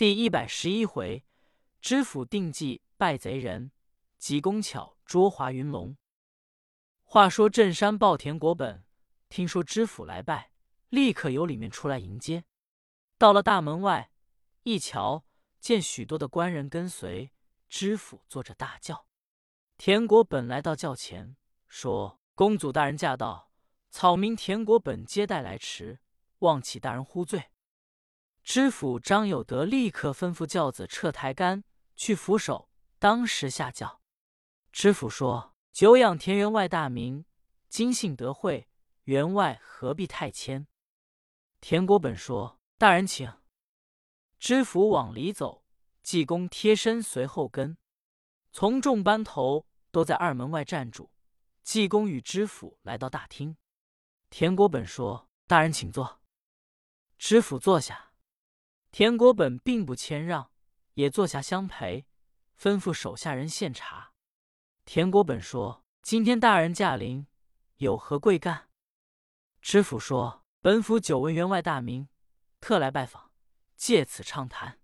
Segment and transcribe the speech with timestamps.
[0.00, 1.26] 第一百十一回，
[1.82, 3.70] 知府定计败贼人，
[4.16, 5.94] 济公巧捉华云龙。
[7.04, 8.82] 话说镇山报田国本
[9.28, 10.52] 听说知府来拜，
[10.88, 12.44] 立刻由里面出来迎接。
[13.18, 14.10] 到了大门外，
[14.62, 15.26] 一瞧
[15.60, 17.32] 见许多的官人跟随，
[17.68, 19.06] 知府坐着大轿。
[19.76, 21.36] 田国本来到轿前，
[21.68, 23.52] 说：“公祖大人驾到，
[23.90, 26.00] 草民田国本接待来迟，
[26.38, 27.50] 望乞大人呼罪。”
[28.42, 31.62] 知府张有德立刻吩咐轿子撤台杆，
[31.94, 34.00] 去扶手，当时下轿。
[34.72, 37.24] 知府说：“久仰田员外大名，
[37.68, 38.68] 今幸得会，
[39.04, 40.66] 员外何必太谦？”
[41.60, 43.32] 田国本说：“大人请。”
[44.40, 45.64] 知府往里走，
[46.02, 47.76] 济公贴身随后跟，
[48.52, 51.10] 从众班头都在二门外站住。
[51.62, 53.56] 济公与知府来到大厅，
[54.30, 56.20] 田国本说：“大人请坐。”
[57.18, 58.09] 知府坐下。
[58.92, 60.50] 田国本并不谦让，
[60.94, 62.06] 也坐下相陪，
[62.58, 64.12] 吩咐手下人献茶。
[64.84, 67.26] 田国本说：“今天大人驾临，
[67.76, 68.68] 有何贵干？”
[69.62, 72.08] 知府说：“本府久闻员外大名，
[72.60, 73.30] 特来拜访，
[73.76, 74.80] 借此畅谈。”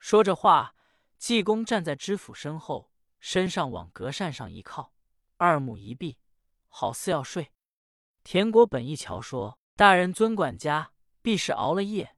[0.00, 0.74] 说着话，
[1.16, 4.92] 济公站在知府身后，身上往隔扇上一靠，
[5.36, 6.18] 二目一闭，
[6.68, 7.52] 好似要睡。
[8.24, 12.13] 田国本一瞧，说：“大人尊管家，必是熬了夜。”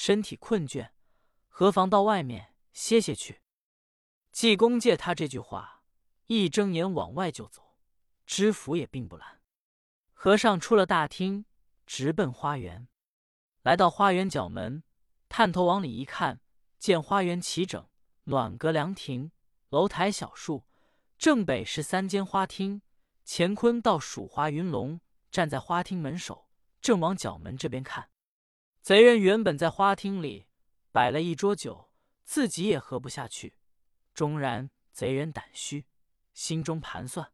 [0.00, 0.90] 身体困倦，
[1.48, 3.42] 何妨到外面歇歇去？
[4.30, 5.82] 济公借他这句话，
[6.26, 7.76] 一睁眼往外就走。
[8.24, 9.40] 知府也并不拦。
[10.12, 11.46] 和尚出了大厅，
[11.84, 12.86] 直奔花园。
[13.62, 14.84] 来到花园角门，
[15.28, 16.40] 探头往里一看，
[16.78, 17.84] 见花园齐整，
[18.22, 19.32] 暖阁凉亭，
[19.68, 20.64] 楼台小树，
[21.18, 22.82] 正北是三间花厅。
[23.26, 25.00] 乾坤道蜀华云龙
[25.32, 26.48] 站在花厅门首，
[26.80, 28.10] 正往角门这边看。
[28.80, 30.46] 贼人原本在花厅里
[30.92, 31.92] 摆了一桌酒，
[32.24, 33.58] 自己也喝不下去。
[34.14, 35.86] 终然贼人胆虚，
[36.32, 37.32] 心中盘算：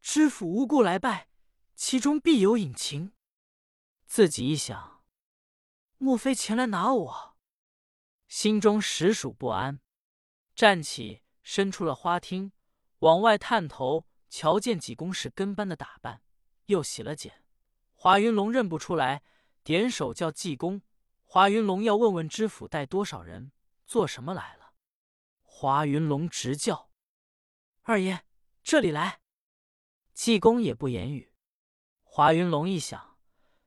[0.00, 1.28] 知府无故来拜，
[1.74, 3.12] 其中必有隐情。
[4.06, 5.04] 自己一想，
[5.98, 7.36] 莫非前来拿我？
[8.26, 9.80] 心中实属不安，
[10.54, 12.52] 站起，伸出了花厅，
[13.00, 16.22] 往外探头，瞧见济公是跟班的打扮，
[16.66, 17.44] 又洗了剪。
[17.92, 19.22] 华云龙认不出来。
[19.64, 20.82] 点手叫济公，
[21.24, 23.50] 华云龙要问问知府带多少人，
[23.86, 24.74] 做什么来了。
[25.42, 26.90] 华云龙直叫
[27.80, 28.26] ：“二爷，
[28.62, 29.22] 这里来！”
[30.12, 31.32] 济公也不言语。
[32.02, 33.16] 华云龙一想，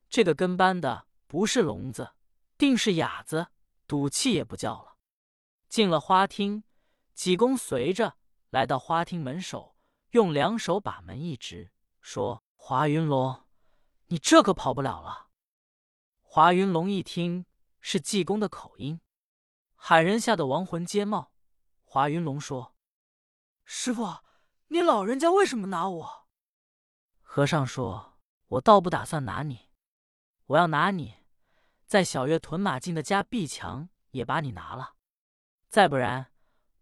[0.07, 2.11] 这个跟班的不是聋子，
[2.59, 3.47] 定是哑子，
[3.87, 4.97] 赌气也不叫了。
[5.67, 6.63] 进了花厅，
[7.15, 8.17] 济公随着
[8.51, 9.75] 来到花厅门首，
[10.11, 11.71] 用两手把门一直，
[12.01, 13.47] 说：“华云龙，
[14.05, 15.25] 你这可跑不了了。”
[16.37, 17.47] 华云龙一听
[17.79, 19.01] 是济公的口音，
[19.73, 21.31] 喊人吓得亡魂皆冒。
[21.83, 22.75] 华云龙说
[23.65, 24.19] ：“师傅，
[24.67, 26.27] 你老人家为什么拿我？”
[27.23, 29.71] 和尚说：“我倒不打算拿你，
[30.45, 31.15] 我要拿你，
[31.87, 34.93] 在小月屯马进的家壁墙也把你拿了。
[35.69, 36.31] 再不然，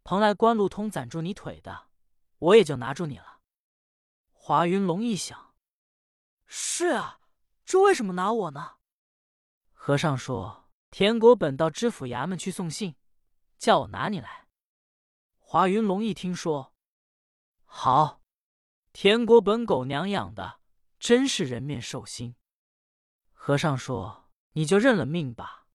[0.04, 1.88] 蓬莱关路通攒住你腿的，
[2.40, 3.40] 我也就拿住你了。”
[4.36, 5.56] 华云龙一想
[6.46, 7.22] ：“是啊，
[7.64, 8.75] 这为什么拿我呢？”
[9.88, 12.96] 和尚说：“田国本到知府衙门去送信，
[13.60, 14.48] 叫我拿你来。”
[15.38, 16.74] 华云龙一听说，
[17.66, 18.24] 好，
[18.94, 20.60] 田国本狗娘养的，
[20.98, 22.36] 真是人面兽心。
[23.32, 25.68] 和尚说：“你就认了命吧。”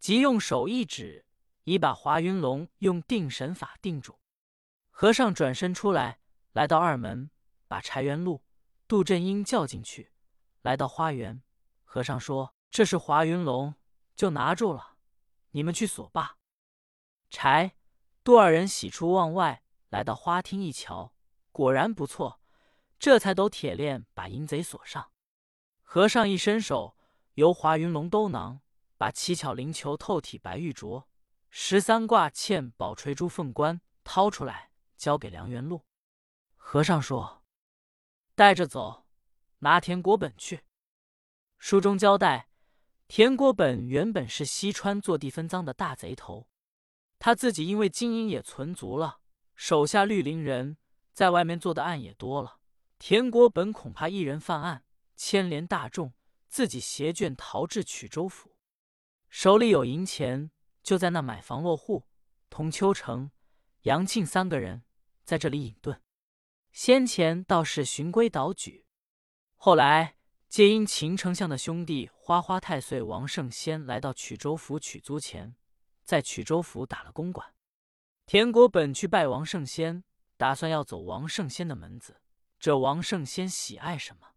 [0.00, 1.24] 即用手一指，
[1.62, 4.18] 已把华云龙用定神法定住。
[4.90, 6.18] 和尚转身出来，
[6.50, 7.30] 来到二门，
[7.68, 8.42] 把柴元禄、
[8.88, 10.10] 杜振英叫进去，
[10.62, 11.40] 来到花园。
[11.84, 12.52] 和尚说。
[12.72, 13.74] 这是华云龙，
[14.16, 14.96] 就拿住了。
[15.50, 16.38] 你们去锁吧。
[17.28, 17.76] 柴、
[18.24, 21.12] 杜二人喜出望外，来到花厅一瞧，
[21.50, 22.40] 果然不错，
[22.98, 25.12] 这才抖铁链把淫贼锁上。
[25.82, 26.96] 和尚一伸手，
[27.34, 28.62] 由华云龙兜囊
[28.96, 31.04] 把七巧灵球、透体白玉镯、
[31.50, 35.84] 十三挂嵌宝垂珠凤冠掏出来，交给梁元禄。
[36.56, 37.44] 和尚说
[38.34, 39.04] ：“带着走，
[39.58, 40.64] 拿田国本去。”
[41.60, 42.48] 书中交代。
[43.14, 46.48] 田国本原本是西川坐地分赃的大贼头，
[47.18, 49.20] 他自己因为金银也存足了，
[49.54, 50.78] 手下绿林人
[51.12, 52.60] 在外面做的案也多了。
[52.98, 56.14] 田国本恐怕一人犯案牵连大众，
[56.48, 58.56] 自己携眷逃至曲州府，
[59.28, 60.50] 手里有银钱，
[60.82, 62.06] 就在那买房落户，
[62.48, 63.30] 同秋成、
[63.82, 64.84] 杨庆三个人
[65.22, 65.98] 在这里隐遁。
[66.72, 68.86] 先前倒是循规蹈矩，
[69.56, 70.16] 后来。
[70.52, 75.56] 皆因秦丞相的兄弟花花太岁王圣先来到曲州府取租前，
[76.04, 77.54] 在曲州府打了公馆。
[78.26, 80.04] 田国本去拜王圣先，
[80.36, 82.20] 打算要走王圣先的门子。
[82.60, 84.34] 这王圣先喜爱什么？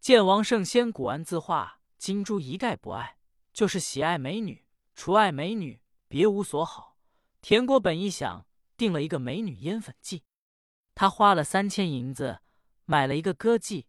[0.00, 3.16] 见王圣先古玩字画金珠一概不爱，
[3.52, 4.66] 就是喜爱美女，
[4.96, 6.96] 除爱美女，别无所好。
[7.40, 8.44] 田国本一想，
[8.76, 10.24] 定了一个美女烟粉计。
[10.96, 12.40] 他花了三千银子
[12.84, 13.84] 买了一个歌妓，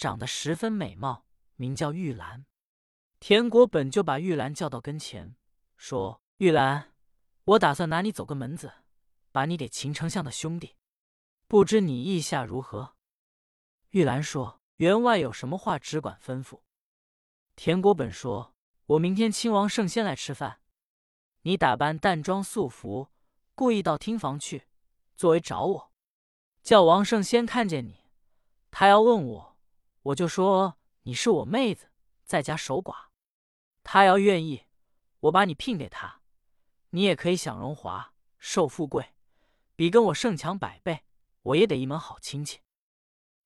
[0.00, 1.26] 长得十分美貌，
[1.56, 2.46] 名叫玉兰。
[3.18, 5.36] 田国本就把玉兰叫到跟前，
[5.76, 6.94] 说：“玉兰，
[7.44, 8.72] 我打算拿你走个门子，
[9.30, 10.74] 把你给秦丞相的兄弟，
[11.46, 12.96] 不知你意下如何？”
[13.90, 16.62] 玉兰说：“员外有什么话，只管吩咐。”
[17.54, 18.54] 田国本说
[18.96, 20.60] ：“我明天亲王圣先来吃饭，
[21.42, 23.08] 你打扮淡妆素服，
[23.54, 24.66] 故意到厅房去，
[25.14, 25.92] 作为找我，
[26.62, 28.06] 叫王圣先看见你，
[28.70, 29.49] 他要问我，
[30.02, 31.90] 我就说你是我妹子，
[32.24, 33.08] 在家守寡。
[33.82, 34.66] 他要愿意，
[35.20, 36.22] 我把你聘给他，
[36.90, 39.14] 你也可以享荣华，受富贵，
[39.76, 41.04] 比跟我胜强百倍。
[41.42, 42.60] 我也得一门好亲戚。”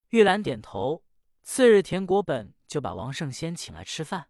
[0.09, 1.03] 玉兰点头。
[1.43, 4.29] 次日，田国本就把王圣先请来吃饭，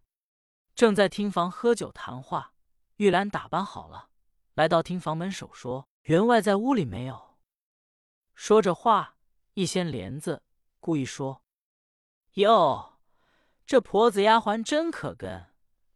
[0.74, 2.52] 正在厅房喝酒谈话。
[2.96, 4.10] 玉兰打扮好了，
[4.54, 7.38] 来到厅房门首，说：“员外在屋里没有？”
[8.34, 9.16] 说着话，
[9.54, 10.42] 一掀帘子，
[10.78, 11.42] 故意说
[12.36, 12.98] ：“哟，
[13.64, 15.46] 这婆子丫鬟真可跟，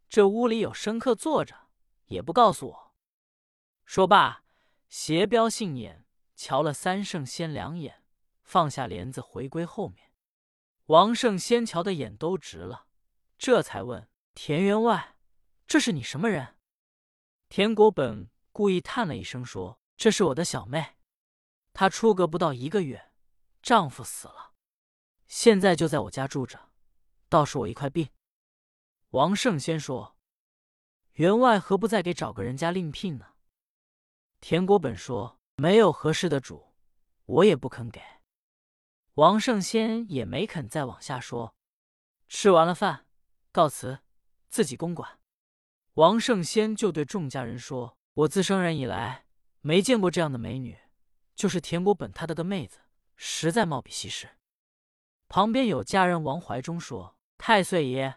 [0.09, 1.55] 这屋里有生客坐着，
[2.05, 2.95] 也不告诉我。”
[3.85, 4.43] 说罢，
[4.89, 6.05] 斜标杏眼，
[6.35, 8.03] 瞧了三圣仙两眼。
[8.41, 10.11] 放下帘子，回归后面。
[10.87, 12.87] 王圣先瞧的眼都直了，
[13.37, 15.15] 这才问田员外
[15.67, 16.57] ：“这是你什么人？”
[17.47, 20.97] 田国本故意叹了一声，说：“这是我的小妹，
[21.71, 23.11] 她出阁不到一个月，
[23.61, 24.50] 丈夫死了，
[25.31, 26.59] 现在就在我家住着，
[27.29, 28.09] 倒是我一块病。”
[29.11, 30.17] 王胜先说
[31.15, 33.27] ：“员外何不再给找个人家另聘呢？”
[34.41, 36.73] 田国本说：“没有合适的主，
[37.27, 38.01] 我也不肯给。”
[39.15, 41.55] 王圣先也没肯再往下说，
[42.27, 43.05] 吃完了饭，
[43.53, 43.99] 告辞，
[44.49, 45.17] 自己公馆。
[45.93, 49.25] 王圣先就对众家人说：“我自生人以来，
[49.61, 50.77] 没见过这样的美女，
[51.35, 52.81] 就是田国本他的个妹子，
[53.15, 54.27] 实在貌比西施。”
[55.31, 58.15] 旁边有家人王怀忠说：“太岁爷，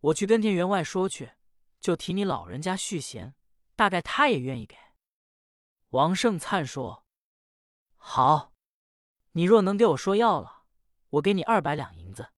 [0.00, 1.32] 我去跟田员外说去，
[1.78, 3.34] 就提你老人家续弦，
[3.76, 4.74] 大概他也愿意给。”
[5.92, 7.04] 王胜灿说
[7.96, 8.54] ：“好。”
[9.32, 10.62] 你若能给我说要了，
[11.10, 12.30] 我给你二百两银子。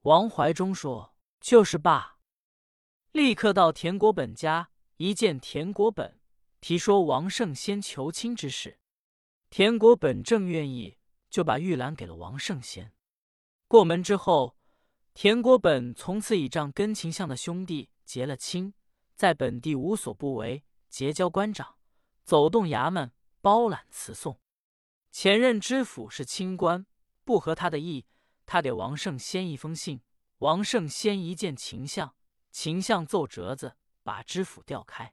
[0.00, 2.18] 王怀忠说：“就是罢。”
[3.12, 6.20] 立刻到田国本家，一见田国本，
[6.60, 8.80] 提说王胜先求亲之事。
[9.48, 10.98] 田国本正愿意，
[11.30, 12.92] 就把玉兰给了王胜先。
[13.68, 14.56] 过门之后，
[15.12, 18.72] 田国本从此倚仗跟秦相的兄弟结了亲，
[19.14, 21.76] 在本地无所不为，结交官长，
[22.24, 23.12] 走动衙门，
[23.42, 24.40] 包揽辞送。
[25.12, 26.86] 前任知府是清官，
[27.24, 28.06] 不合他的意，
[28.46, 30.00] 他给王胜先一封信。
[30.38, 32.14] 王胜先一见秦相，
[32.50, 35.12] 秦相奏折子，把知府调开。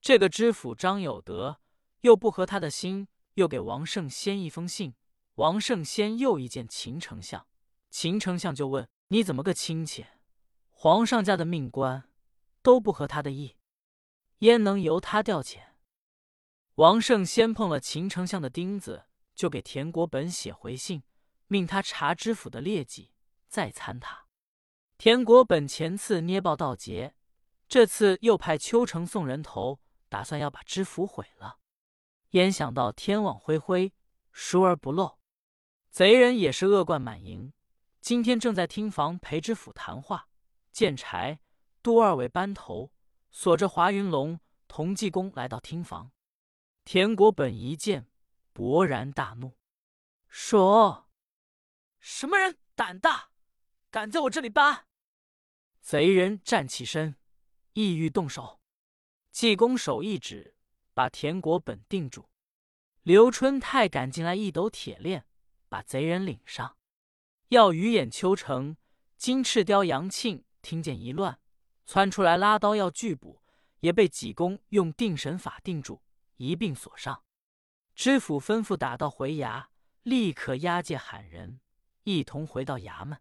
[0.00, 1.60] 这个知府张有德
[2.00, 4.94] 又不合他的心，又给王胜先一封信。
[5.34, 7.46] 王胜先又一见秦丞相，
[7.96, 10.04] 秦丞相就问：“你怎么个亲戚？
[10.72, 12.10] 皇上家的命官
[12.60, 13.56] 都不合他的意，
[14.38, 15.60] 焉能由他调遣？”
[16.74, 19.04] 王胜先碰了秦丞相的钉子。
[19.36, 21.04] 就给田国本写回信，
[21.46, 23.12] 命他查知府的劣迹，
[23.46, 24.26] 再参他。
[24.98, 27.14] 田国本前次捏报盗劫，
[27.68, 31.58] 这次又派秋城送人头，打算要把知府毁了。
[32.30, 33.92] 焉想到天网恢恢，
[34.32, 35.18] 疏而不漏，
[35.90, 37.52] 贼人也是恶贯满盈。
[38.04, 40.28] 今天正在厅房陪知府谈话，
[40.70, 41.40] 见柴、
[41.82, 42.92] 杜二位班头
[43.30, 46.12] 锁着华云龙、同济公来到厅房，
[46.84, 48.10] 田国本一见。
[48.52, 49.56] 勃然大怒，
[50.28, 51.08] 说
[51.98, 53.30] ：“什么人胆大，
[53.90, 54.86] 敢在我这里办案？”
[55.80, 57.16] 贼人站起身，
[57.72, 58.60] 意欲动手。
[59.30, 60.54] 济公手一指，
[60.92, 62.28] 把田国本定住。
[63.02, 65.26] 刘春泰赶进来，一抖铁链，
[65.70, 66.76] 把贼人领上。
[67.48, 68.76] 要鱼眼秋成、
[69.16, 71.38] 金翅雕杨庆听见一乱，
[71.86, 73.42] 窜出来拉刀要拒捕，
[73.80, 76.02] 也被济公用定神法定住，
[76.36, 77.22] 一并锁上。
[77.94, 79.66] 知府吩咐打道回衙，
[80.02, 81.60] 立刻押解喊人，
[82.02, 83.18] 一同回到衙门。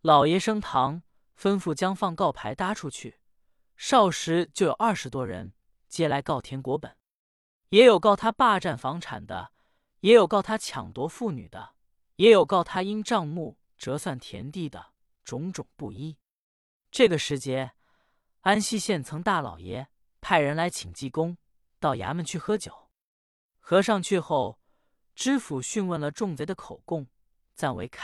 [0.00, 1.02] 老爷升堂，
[1.38, 3.18] 吩咐将放告牌搭出去。
[3.76, 5.52] 少时就有二十多人，
[5.88, 6.96] 接来告田国本，
[7.68, 9.52] 也有告他霸占房产的，
[10.00, 11.74] 也有告他抢夺妇女的，
[12.22, 14.92] 也有告他因账目折算田地的，
[15.24, 16.16] 种种不一。
[16.88, 17.72] 这个时节，
[18.42, 19.88] 安西县曾大老爷
[20.20, 21.36] 派人来请济公
[21.80, 22.88] 到衙门去喝酒。
[23.58, 24.60] 和尚去后，
[25.16, 27.08] 知府讯问了众贼的口供，
[27.56, 28.00] 暂为开。